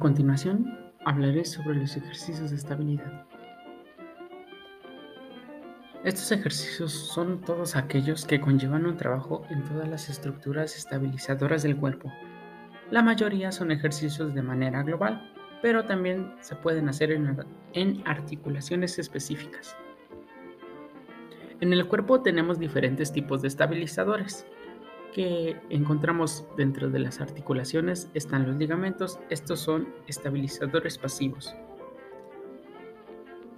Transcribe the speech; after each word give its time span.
continuación 0.00 0.78
hablaré 1.04 1.44
sobre 1.44 1.76
los 1.76 1.96
ejercicios 1.96 2.50
de 2.50 2.56
estabilidad. 2.56 3.26
Estos 6.02 6.32
ejercicios 6.32 6.92
son 6.92 7.42
todos 7.42 7.76
aquellos 7.76 8.24
que 8.24 8.40
conllevan 8.40 8.86
un 8.86 8.96
trabajo 8.96 9.44
en 9.50 9.62
todas 9.62 9.86
las 9.88 10.08
estructuras 10.08 10.76
estabilizadoras 10.76 11.62
del 11.62 11.76
cuerpo. 11.76 12.10
La 12.90 13.02
mayoría 13.02 13.52
son 13.52 13.70
ejercicios 13.70 14.34
de 14.34 14.42
manera 14.42 14.82
global, 14.82 15.30
pero 15.60 15.84
también 15.84 16.32
se 16.40 16.56
pueden 16.56 16.88
hacer 16.88 17.12
en, 17.12 18.02
articulaciones 18.06 18.98
específicas. 18.98 19.76
En 21.60 21.74
el 21.74 21.86
cuerpo 21.86 22.22
tenemos 22.22 22.58
diferentes 22.58 23.12
tipos 23.12 23.42
de 23.42 23.48
estabilizadores 23.48 24.46
que 25.12 25.56
encontramos 25.70 26.44
dentro 26.56 26.90
de 26.90 26.98
las 26.98 27.20
articulaciones 27.20 28.10
están 28.14 28.46
los 28.46 28.56
ligamentos. 28.56 29.18
Estos 29.30 29.60
son 29.60 29.88
estabilizadores 30.06 30.98
pasivos. 30.98 31.54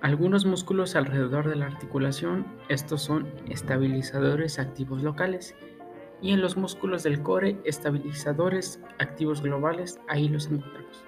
Algunos 0.01 0.45
músculos 0.45 0.97
alrededor 0.97 1.48
de 1.48 1.56
la 1.56 1.66
articulación, 1.66 2.47
estos 2.69 3.02
son 3.02 3.28
estabilizadores 3.48 4.59
activos 4.59 5.02
locales. 5.02 5.55
Y 6.20 6.33
en 6.33 6.41
los 6.41 6.56
músculos 6.56 7.02
del 7.02 7.23
core, 7.23 7.59
estabilizadores 7.64 8.80
activos 8.98 9.42
globales, 9.42 10.00
ahí 10.09 10.28
los 10.28 10.47
encontramos. 10.47 11.05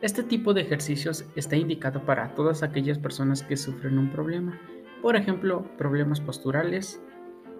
Este 0.00 0.22
tipo 0.22 0.54
de 0.54 0.62
ejercicios 0.62 1.26
está 1.36 1.56
indicado 1.56 2.04
para 2.06 2.34
todas 2.34 2.62
aquellas 2.62 2.98
personas 2.98 3.42
que 3.42 3.56
sufren 3.58 3.98
un 3.98 4.10
problema, 4.10 4.58
por 5.02 5.16
ejemplo, 5.16 5.64
problemas 5.78 6.20
posturales, 6.20 7.02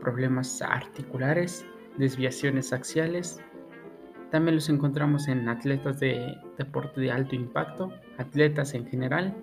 problemas 0.00 0.62
articulares, 0.62 1.64
desviaciones 1.96 2.72
axiales. 2.72 3.40
También 4.30 4.56
los 4.56 4.68
encontramos 4.68 5.28
en 5.28 5.48
atletas 5.48 6.00
de 6.00 6.36
deporte 6.56 7.00
de 7.00 7.12
alto 7.12 7.34
impacto, 7.34 7.92
atletas 8.18 8.74
en 8.74 8.86
general 8.86 9.34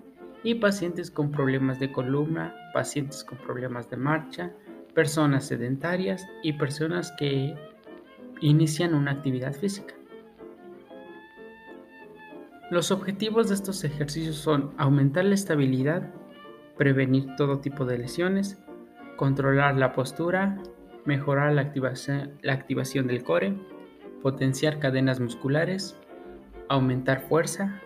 y 0.42 0.54
pacientes 0.54 1.10
con 1.10 1.30
problemas 1.30 1.78
de 1.78 1.92
columna, 1.92 2.54
pacientes 2.72 3.24
con 3.24 3.38
problemas 3.38 3.90
de 3.90 3.96
marcha, 3.96 4.52
personas 4.94 5.46
sedentarias 5.46 6.26
y 6.42 6.54
personas 6.54 7.12
que 7.18 7.54
inician 8.40 8.94
una 8.94 9.12
actividad 9.12 9.52
física. 9.52 9.94
Los 12.70 12.90
objetivos 12.90 13.48
de 13.48 13.54
estos 13.54 13.82
ejercicios 13.84 14.36
son 14.36 14.72
aumentar 14.76 15.24
la 15.24 15.34
estabilidad, 15.34 16.12
prevenir 16.76 17.34
todo 17.36 17.60
tipo 17.60 17.86
de 17.86 17.98
lesiones, 17.98 18.58
controlar 19.18 19.76
la 19.76 19.92
postura, 19.92 20.56
mejorar 21.04 21.52
la 21.52 21.62
activación, 21.62 23.06
del 23.08 23.24
core, 23.24 23.54
potenciar 24.22 24.78
cadenas 24.78 25.20
musculares, 25.20 25.98
aumentar 26.68 27.20
fuerza, 27.20 27.82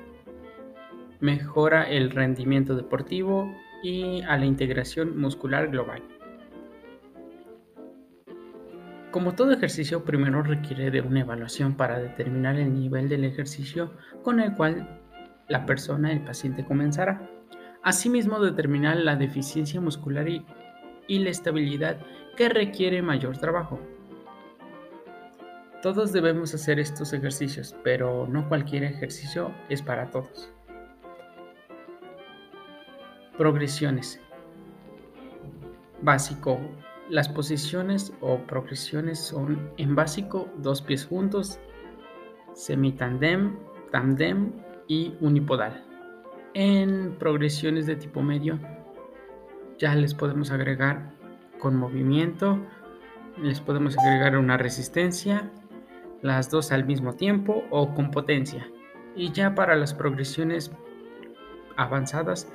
mejora 1.20 1.84
el 1.84 2.10
rendimiento 2.10 2.76
deportivo 2.76 3.50
y 3.82 4.20
a 4.22 4.36
la 4.36 4.44
integración 4.44 5.18
muscular 5.18 5.68
global. 5.68 6.02
Como 9.10 9.34
todo 9.34 9.52
ejercicio, 9.52 10.04
primero 10.04 10.42
requiere 10.42 10.90
de 10.90 11.00
una 11.00 11.20
evaluación 11.20 11.76
para 11.76 11.98
determinar 11.98 12.56
el 12.56 12.74
nivel 12.74 13.08
del 13.08 13.24
ejercicio 13.24 13.92
con 14.22 14.38
el 14.38 14.54
cual 14.54 15.00
la 15.48 15.64
persona, 15.64 16.12
el 16.12 16.20
paciente, 16.20 16.64
comenzará. 16.64 17.30
Asimismo, 17.82 18.38
determinar 18.38 18.96
la 18.96 19.16
deficiencia 19.16 19.80
muscular 19.80 20.28
y, 20.28 20.44
y 21.06 21.18
la 21.18 21.30
estabilidad 21.30 21.98
que 22.36 22.48
requiere 22.48 23.02
mayor 23.02 23.38
trabajo. 23.38 23.78
Todos 25.82 26.12
debemos 26.12 26.54
hacer 26.54 26.78
estos 26.78 27.12
ejercicios, 27.12 27.74
pero 27.82 28.26
no 28.28 28.48
cualquier 28.48 28.84
ejercicio 28.84 29.52
es 29.68 29.82
para 29.82 30.10
todos. 30.10 30.52
Progresiones. 33.36 34.20
Básico 36.02 36.60
las 37.12 37.28
posiciones 37.28 38.12
o 38.20 38.38
progresiones 38.38 39.18
son 39.18 39.70
en 39.76 39.94
básico 39.94 40.48
dos 40.56 40.80
pies 40.80 41.04
juntos, 41.04 41.58
semitandem, 42.54 43.56
tandem 43.90 44.52
y 44.88 45.12
unipodal. 45.20 45.84
En 46.54 47.14
progresiones 47.18 47.86
de 47.86 47.96
tipo 47.96 48.22
medio 48.22 48.58
ya 49.82 49.96
les 49.96 50.14
podemos 50.14 50.52
agregar 50.52 51.10
con 51.58 51.74
movimiento, 51.74 52.56
les 53.42 53.60
podemos 53.60 53.98
agregar 53.98 54.38
una 54.38 54.56
resistencia, 54.56 55.50
las 56.20 56.50
dos 56.50 56.70
al 56.70 56.84
mismo 56.84 57.14
tiempo 57.14 57.64
o 57.70 57.92
con 57.92 58.12
potencia. 58.12 58.70
Y 59.16 59.32
ya 59.32 59.56
para 59.56 59.74
las 59.74 59.92
progresiones 59.92 60.70
avanzadas 61.76 62.52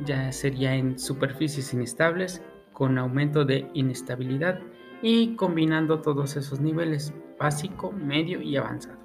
ya 0.00 0.32
sería 0.32 0.74
en 0.74 0.98
superficies 0.98 1.72
inestables 1.72 2.42
con 2.72 2.98
aumento 2.98 3.44
de 3.44 3.70
inestabilidad 3.74 4.58
y 5.00 5.36
combinando 5.36 6.00
todos 6.00 6.34
esos 6.34 6.58
niveles 6.58 7.14
básico, 7.38 7.92
medio 7.92 8.42
y 8.42 8.56
avanzado. 8.56 9.03